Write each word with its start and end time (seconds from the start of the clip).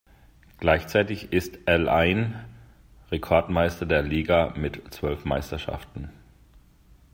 Gleichzeitig 0.57 1.31
ist 1.31 1.59
al 1.67 1.87
Ain 1.87 2.33
Rekordmeister 3.11 3.85
der 3.85 4.01
Liga 4.01 4.51
mit 4.57 4.81
zwölf 4.91 5.25
Meisterschaften. 5.25 6.09